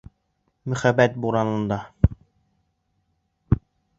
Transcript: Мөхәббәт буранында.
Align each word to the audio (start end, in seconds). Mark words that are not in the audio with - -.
Мөхәббәт 0.71 1.19
буранында. 1.25 1.77